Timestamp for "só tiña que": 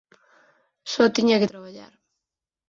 0.91-1.51